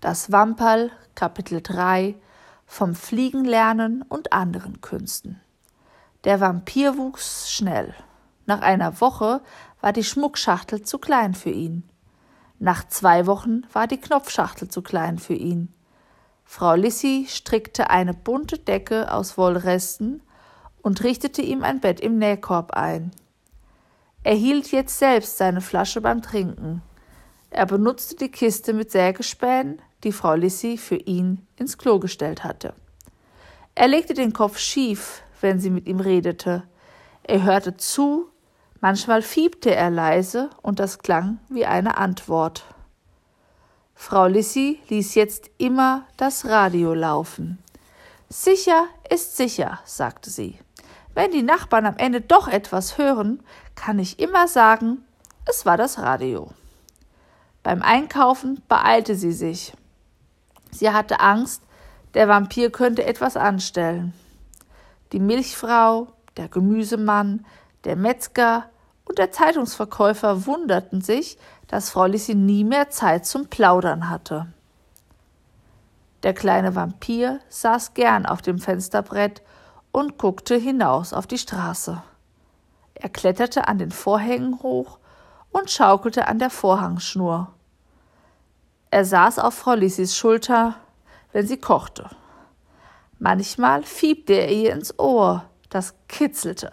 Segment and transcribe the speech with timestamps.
[0.00, 2.14] Das Wamperl, Kapitel 3
[2.64, 5.38] vom Fliegenlernen und anderen Künsten.
[6.24, 7.94] Der Vampir wuchs schnell.
[8.46, 9.42] Nach einer Woche
[9.82, 11.82] war die Schmuckschachtel zu klein für ihn.
[12.58, 15.70] Nach zwei Wochen war die Knopfschachtel zu klein für ihn.
[16.44, 20.22] Frau Lissy strickte eine bunte Decke aus Wollresten
[20.80, 23.10] und richtete ihm ein Bett im Nähkorb ein.
[24.22, 26.80] Er hielt jetzt selbst seine Flasche beim Trinken.
[27.50, 32.74] Er benutzte die Kiste mit Sägespänen, die Frau Lissy für ihn ins Klo gestellt hatte.
[33.74, 36.64] Er legte den Kopf schief, wenn sie mit ihm redete.
[37.22, 38.28] Er hörte zu,
[38.80, 42.64] manchmal fiebte er leise, und das klang wie eine Antwort.
[43.94, 47.58] Frau Lissy ließ jetzt immer das Radio laufen.
[48.28, 50.58] Sicher ist sicher, sagte sie.
[51.14, 53.42] Wenn die Nachbarn am Ende doch etwas hören,
[53.74, 55.04] kann ich immer sagen,
[55.46, 56.50] es war das Radio.
[57.62, 59.74] Beim Einkaufen beeilte sie sich.
[60.70, 61.62] Sie hatte Angst,
[62.14, 64.12] der Vampir könnte etwas anstellen.
[65.12, 67.44] Die Milchfrau, der Gemüsemann,
[67.84, 68.64] der Metzger
[69.04, 74.46] und der Zeitungsverkäufer wunderten sich, dass Frau Lissi nie mehr Zeit zum Plaudern hatte.
[76.22, 79.42] Der kleine Vampir saß gern auf dem Fensterbrett
[79.92, 82.02] und guckte hinaus auf die Straße.
[82.94, 84.98] Er kletterte an den Vorhängen hoch
[85.50, 87.52] und schaukelte an der Vorhangschnur.
[88.90, 90.76] Er saß auf Frau Lissis Schulter,
[91.32, 92.10] wenn sie kochte.
[93.18, 96.72] Manchmal fiebte er ihr ins Ohr, das kitzelte.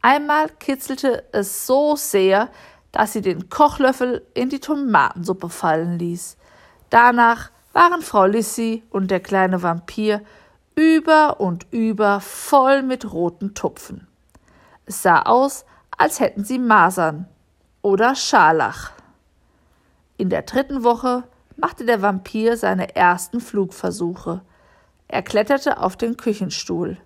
[0.00, 2.48] Einmal kitzelte es so sehr,
[2.92, 6.38] dass sie den Kochlöffel in die Tomatensuppe fallen ließ.
[6.88, 10.22] Danach waren Frau Lissy und der kleine Vampir
[10.74, 14.08] über und über voll mit roten Tupfen.
[14.86, 17.28] Es sah aus, als hätten sie Masern
[17.82, 18.92] oder Scharlach.
[20.20, 21.24] In der dritten Woche
[21.56, 24.42] machte der Vampir seine ersten Flugversuche.
[25.08, 26.98] Er kletterte auf den Küchenstuhl.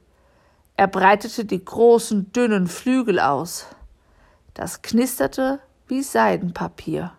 [0.77, 3.69] Er breitete die großen, dünnen Flügel aus.
[4.55, 7.13] Das knisterte wie Seidenpapier.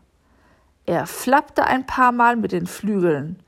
[0.86, 3.42] Er flappte ein paar Mal mit den Flügeln.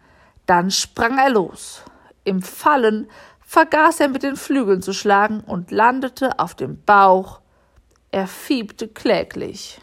[0.46, 1.84] Dann sprang er los.
[2.24, 3.10] Im Fallen
[3.42, 7.42] vergaß er mit den Flügeln zu schlagen und landete auf dem Bauch.
[8.12, 9.82] Er fiebte kläglich.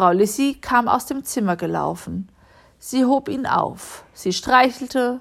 [0.00, 2.30] Frau Lissy kam aus dem Zimmer gelaufen.
[2.78, 5.20] Sie hob ihn auf, sie streichelte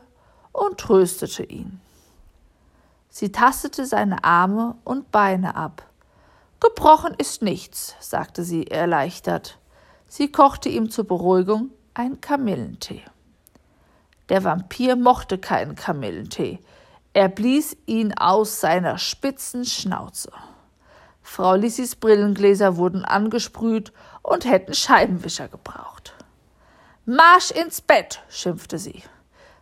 [0.54, 1.82] und tröstete ihn.
[3.10, 5.84] Sie tastete seine Arme und Beine ab.
[6.62, 9.60] Gebrochen ist nichts, sagte sie erleichtert.
[10.08, 13.04] Sie kochte ihm zur Beruhigung einen Kamillentee.
[14.30, 16.60] Der Vampir mochte keinen Kamillentee.
[17.12, 20.32] Er blies ihn aus seiner spitzen Schnauze.
[21.22, 26.14] Frau Lissys Brillengläser wurden angesprüht und hätten Scheibenwischer gebraucht.
[27.06, 29.04] Marsch ins Bett, schimpfte sie.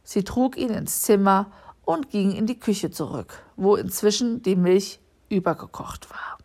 [0.04, 1.52] Sie trug ihn ins Zimmer
[1.84, 6.38] und ging in die Küche zurück, wo inzwischen die Milch übergekocht war.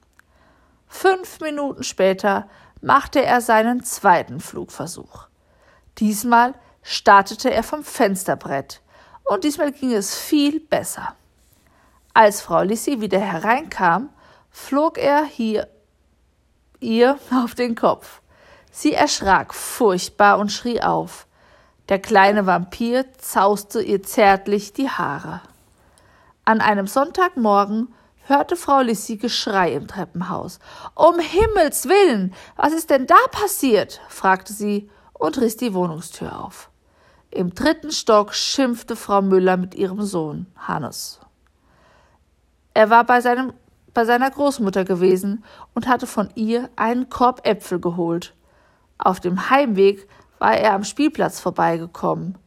[0.86, 2.48] Fünf Minuten später
[2.80, 5.26] machte er seinen zweiten Flugversuch.
[5.98, 8.80] Diesmal startete er vom Fensterbrett,
[9.24, 11.14] und diesmal ging es viel besser.
[12.14, 14.10] Als Frau Lissy wieder hereinkam,
[14.50, 15.68] flog er hier
[16.82, 18.20] ihr auf den Kopf.
[18.70, 21.26] Sie erschrak furchtbar und schrie auf.
[21.88, 25.41] Der kleine Vampir zauste ihr zärtlich die Haare.
[26.44, 27.94] An einem Sonntagmorgen
[28.25, 30.59] hörte Frau Lissy Geschrei im Treppenhaus.
[30.94, 34.00] Um Himmels willen, was ist denn da passiert?
[34.09, 36.71] fragte sie und riss die Wohnungstür auf.
[37.31, 41.21] Im dritten Stock schimpfte Frau Müller mit ihrem Sohn Hannes.
[42.75, 43.53] Er war bei, seinem,
[43.94, 45.44] bei seiner Großmutter gewesen
[45.75, 48.34] und hatte von ihr einen Korb Äpfel geholt.
[48.98, 50.08] Auf dem Heimweg
[50.38, 52.38] war er am Spielplatz vorbeigekommen.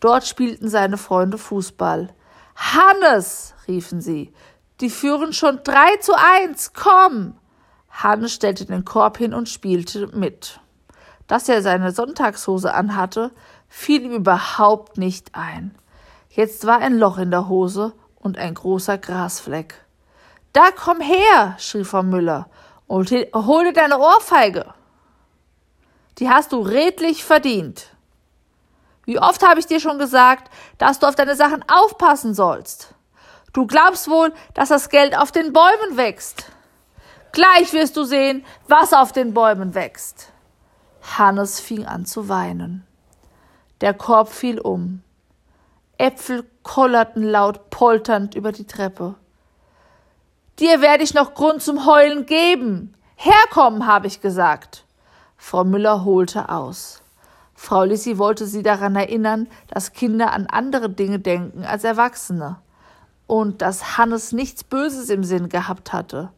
[0.00, 2.08] Dort spielten seine Freunde Fußball.
[2.56, 4.32] Hannes, riefen sie,
[4.80, 7.34] die führen schon drei zu eins, komm!
[7.90, 10.60] Hannes stellte den Korb hin und spielte mit.
[11.26, 13.30] Dass er seine Sonntagshose anhatte,
[13.68, 15.74] fiel ihm überhaupt nicht ein.
[16.28, 19.83] Jetzt war ein Loch in der Hose und ein großer Grasfleck.
[20.54, 22.48] Da komm her, schrie Frau Müller,
[22.86, 24.72] und hol dir deine Ohrfeige.
[26.18, 27.90] Die hast du redlich verdient.
[29.04, 32.94] Wie oft habe ich dir schon gesagt, dass du auf deine Sachen aufpassen sollst?
[33.52, 36.52] Du glaubst wohl, dass das Geld auf den Bäumen wächst.
[37.32, 40.30] Gleich wirst du sehen, was auf den Bäumen wächst.
[41.18, 42.86] Hannes fing an zu weinen.
[43.80, 45.02] Der Korb fiel um.
[45.98, 49.16] Äpfel kollerten laut polternd über die Treppe.
[50.60, 52.94] Dir werde ich noch Grund zum Heulen geben.
[53.16, 54.84] Herkommen, habe ich gesagt.
[55.36, 57.02] Frau Müller holte aus.
[57.54, 62.58] Frau Lissi wollte sie daran erinnern, dass Kinder an andere Dinge denken als Erwachsene
[63.26, 66.30] und dass Hannes nichts Böses im Sinn gehabt hatte.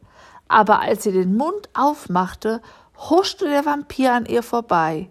[0.47, 2.61] Aber als sie den Mund aufmachte,
[3.09, 5.09] huschte der Vampir an ihr vorbei.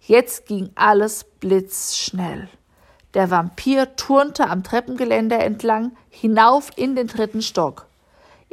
[0.00, 2.48] Jetzt ging alles blitzschnell.
[3.12, 7.85] Der Vampir turnte am Treppengeländer entlang hinauf in den dritten Stock.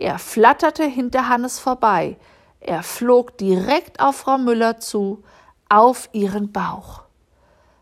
[0.04, 2.18] Er flatterte hinter Hannes vorbei.
[2.60, 5.24] Er flog direkt auf Frau Müller zu,
[5.70, 7.04] auf ihren Bauch.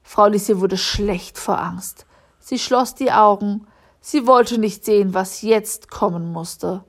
[0.04, 2.06] Frau Lissi wurde schlecht vor Angst.
[2.38, 3.66] Sie schloss die Augen.
[4.02, 6.84] Sie wollte nicht sehen, was jetzt kommen musste.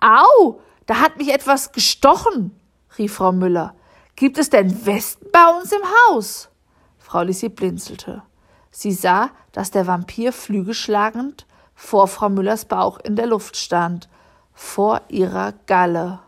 [0.00, 2.58] Au, da hat mich etwas gestochen,
[2.96, 3.74] rief Frau Müller.
[4.14, 6.48] Gibt es denn Westen bei uns im Haus?
[6.96, 8.22] Frau Lissi blinzelte.
[8.70, 14.08] Sie sah, dass der Vampir flügelschlagend vor Frau Müllers Bauch in der Luft stand,
[14.56, 16.18] vor ihrer Galle.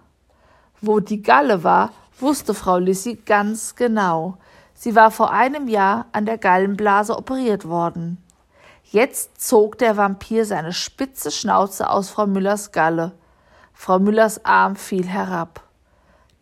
[0.81, 1.91] Wo die Galle war,
[2.21, 4.37] wusste Frau Lissi ganz genau.
[4.75, 8.23] Sie war vor einem Jahr an der Gallenblase operiert worden.
[8.85, 13.13] Jetzt zog der Vampir seine spitze Schnauze aus Frau Müllers Galle.
[13.73, 15.65] Frau Müllers Arm fiel herab.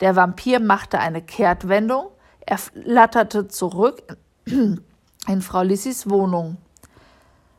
[0.01, 2.09] Der Vampir machte eine Kehrtwendung,
[2.41, 4.03] er flatterte zurück
[4.45, 6.57] in Frau Lissis Wohnung.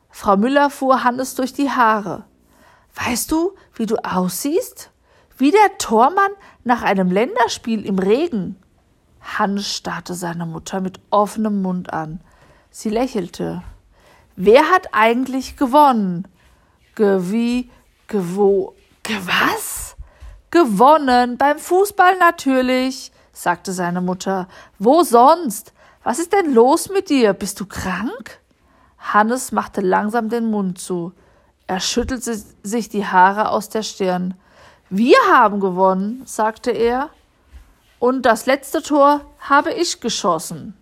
[0.09, 2.25] Frau Müller fuhr Hannes durch die Haare.
[2.95, 4.91] Weißt du, wie du aussiehst?
[5.37, 6.31] Wie der Tormann
[6.63, 8.57] nach einem Länderspiel im Regen.
[9.21, 12.21] Hannes starrte seine Mutter mit offenem Mund an.
[12.71, 13.63] Sie lächelte.
[14.35, 16.27] Wer hat eigentlich gewonnen?
[16.95, 17.69] Gewie,
[18.07, 19.95] gewo, gewas?
[20.51, 24.47] Gewonnen, beim Fußball natürlich, sagte seine Mutter.
[24.77, 25.73] Wo sonst?
[26.03, 27.33] Was ist denn los mit dir?
[27.33, 28.39] Bist du krank?
[28.97, 31.13] Hannes machte langsam den Mund zu.
[31.69, 34.33] Er schüttelte sich die Haare aus der Stirn.
[34.89, 37.11] Wir haben gewonnen, sagte er.
[37.99, 40.75] Und das letzte Tor habe ich geschossen.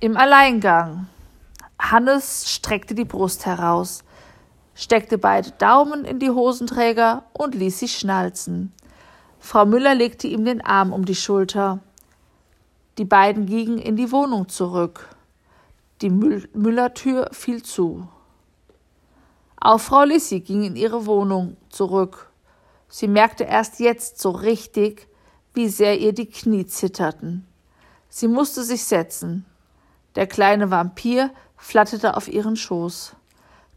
[0.00, 1.06] Im Alleingang.
[1.78, 4.02] Hannes streckte die Brust heraus
[4.80, 8.72] steckte beide Daumen in die Hosenträger und ließ sie schnalzen.
[9.38, 11.80] Frau Müller legte ihm den Arm um die Schulter.
[12.96, 15.14] Die beiden gingen in die Wohnung zurück.
[16.00, 18.08] Die Mü Müllertür fiel zu.
[19.60, 22.30] Auch Frau Lissi ging in ihre Wohnung zurück.
[22.88, 25.06] Sie merkte erst jetzt so richtig,
[25.52, 27.46] wie sehr ihr die Knie zitterten.
[28.08, 29.44] Sie musste sich setzen.
[30.14, 33.14] Der kleine Vampir flatterte auf ihren Schoß.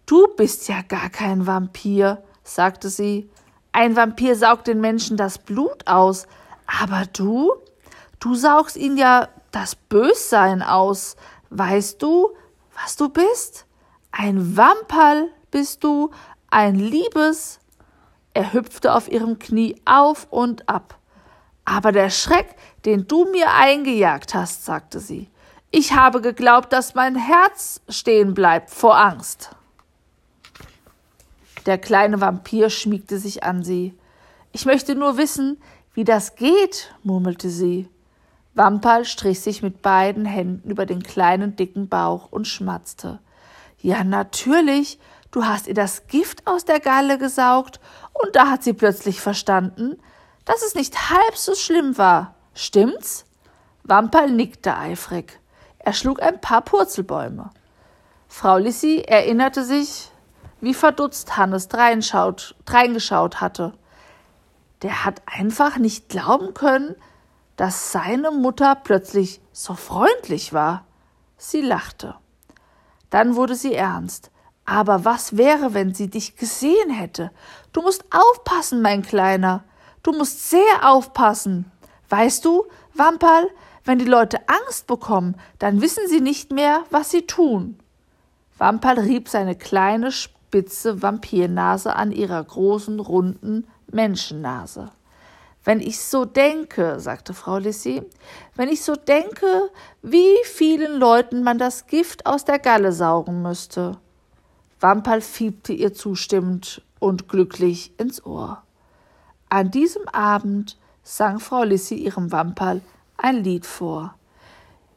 [0.06, 3.29] Du bist ja gar kein Vampir, sagte sie.
[3.74, 6.27] Ein Vampir saugt den Menschen das Blut aus,
[6.81, 7.53] aber du,
[8.19, 11.18] du saugst ihn ja das Bössein aus.
[11.50, 12.31] Weißt du,
[12.81, 13.65] was du bist?
[14.12, 16.09] Ein Wamperl bist du,
[16.50, 17.59] ein Liebes.
[18.33, 20.97] Er hüpfte auf ihrem Knie auf und ab.
[21.63, 22.55] Aber der Schreck,
[22.85, 25.29] den du mir eingejagt hast, sagte sie.
[25.71, 29.51] Ich habe geglaubt, dass mein Herz stehen bleibt vor Angst.
[31.65, 33.97] Der kleine Vampir schmiegte sich an sie.
[34.51, 35.61] Ich möchte nur wissen,
[35.94, 37.88] wie das geht, murmelte sie.
[38.55, 43.19] Wamperl strich sich mit beiden Händen über den kleinen dicken Bauch und schmatzte.
[43.79, 45.00] Ja, natürlich,
[45.33, 47.81] du hast ihr das Gift aus der Galle gesaugt,
[48.13, 50.00] und da hat sie plötzlich verstanden,
[50.45, 52.35] dass es nicht halb so schlimm war.
[52.53, 53.25] Stimmt's?
[53.83, 55.39] Wamperl nickte eifrig.
[55.80, 57.50] Er schlug ein paar Purzelbäume.
[58.27, 60.10] Frau Lissi erinnerte sich,
[60.62, 63.74] wie verdutzt Hannes dreingeschaut hatte.
[64.81, 66.96] Der hat einfach nicht glauben können,
[67.55, 70.86] dass seine Mutter plötzlich so freundlich war.
[71.38, 72.15] Sie lachte.
[73.10, 74.31] Dann wurde sie ernst.
[74.65, 77.32] Aber was wäre, wenn sie dich gesehen hätte?
[77.74, 79.63] Du musst aufpassen, mein Kleiner.
[80.03, 81.72] Du musst sehr aufpassen.
[82.10, 83.50] Weißt du, Wamperl,
[83.84, 87.79] wenn die Leute Angst bekommen, dann wissen sie nicht mehr, was sie tun.
[88.58, 94.91] Wamperl rieb seine kleine, spitze Vampirnase an ihrer großen, runden Menschennase.
[95.65, 98.03] Wenn ich so denke, sagte Frau Lissy,
[98.55, 99.70] wenn ich so denke,
[100.01, 103.98] wie vielen Leuten man das Gift aus der Galle saugen müsste.
[104.83, 108.61] Wamperl fiebte ihr zustimmend und glücklich ins Ohr.
[109.49, 112.81] An diesem Abend sang Frau Lissy ihrem Wamperl
[113.17, 114.15] ein Lied vor.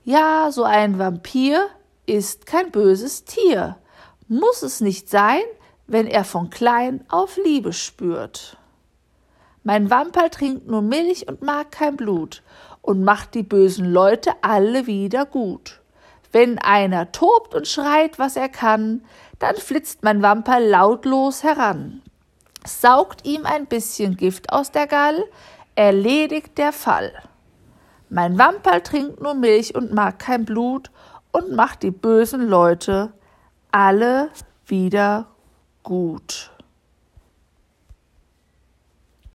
[0.05, 1.67] Ja, so ein Vampir
[2.05, 3.77] ist kein böses Tier
[4.29, 5.43] muss es nicht sein,
[5.87, 8.57] wenn er von klein auf Liebe spürt.
[9.63, 12.43] Mein Wamperl trinkt nur Milch und mag kein Blut
[12.83, 15.81] und macht die bösen Leute alle wieder gut.
[16.37, 19.07] Wenn einer tobt und schreit, was er kann,
[19.39, 22.03] dann flitzt mein Wamperl lautlos heran,
[22.67, 25.25] saugt ihm ein bisschen Gift aus der Gall,
[25.77, 27.11] erledigt der Fall.
[28.11, 30.91] Mein Wamperl trinkt nur Milch und mag kein Blut
[31.33, 33.15] und macht die bösen Leute
[33.71, 34.29] alle
[34.67, 35.29] wieder
[35.85, 36.51] gut.